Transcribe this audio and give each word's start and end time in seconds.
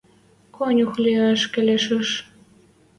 Конюх 0.55 0.93
лиӓш 1.03 1.41
келеш 1.53 1.85
ыш 1.99 2.09